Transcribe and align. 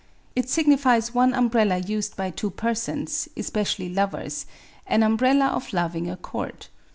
It 0.35 0.47
agnifies 0.57 1.13
one 1.13 1.31
umbrdla 1.33 1.87
used 1.87 2.15
fay 2.15 2.31
two 2.31 2.49
persons— 2.49 3.27
especially 3.37 3.87
lovers 3.93 4.45
t 4.45 4.49
an 4.87 5.03
umbrella 5.03 5.49
of 5.49 5.71
loying 5.73 6.09
accord. 6.09 6.65